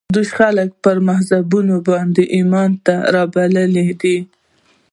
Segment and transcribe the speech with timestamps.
[0.15, 4.17] دوی خلک پر مذهبونو باندې ایمان ته رابللي دي